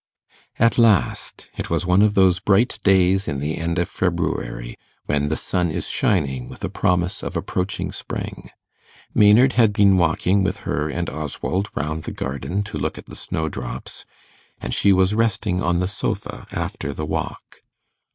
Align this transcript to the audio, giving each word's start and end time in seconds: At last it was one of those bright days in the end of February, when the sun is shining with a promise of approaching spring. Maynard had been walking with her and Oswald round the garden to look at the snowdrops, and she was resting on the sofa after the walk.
At 0.57 0.79
last 0.79 1.51
it 1.57 1.69
was 1.69 1.85
one 1.85 2.01
of 2.01 2.15
those 2.15 2.39
bright 2.39 2.79
days 2.83 3.27
in 3.27 3.39
the 3.39 3.59
end 3.59 3.77
of 3.77 3.87
February, 3.87 4.75
when 5.05 5.27
the 5.27 5.35
sun 5.35 5.69
is 5.69 5.87
shining 5.89 6.49
with 6.49 6.63
a 6.63 6.69
promise 6.69 7.21
of 7.21 7.37
approaching 7.37 7.91
spring. 7.91 8.49
Maynard 9.13 9.53
had 9.53 9.73
been 9.73 9.97
walking 9.97 10.41
with 10.41 10.61
her 10.65 10.89
and 10.89 11.07
Oswald 11.07 11.69
round 11.75 12.05
the 12.05 12.11
garden 12.13 12.63
to 12.63 12.79
look 12.79 12.97
at 12.97 13.05
the 13.05 13.15
snowdrops, 13.15 14.07
and 14.59 14.73
she 14.73 14.91
was 14.91 15.13
resting 15.13 15.61
on 15.61 15.77
the 15.81 15.87
sofa 15.87 16.47
after 16.49 16.93
the 16.95 17.05
walk. 17.05 17.61